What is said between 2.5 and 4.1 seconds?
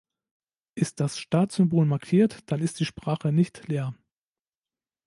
dann ist die Sprache nicht leer.